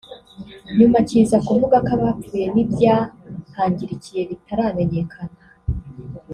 nyuma 0.77 0.97
kiza 1.09 1.37
kuvuga 1.47 1.77
ko 1.85 1.89
abapfuye 1.97 2.45
n’ibyahangirikiye 2.53 4.21
bitaramenyekana 4.29 5.37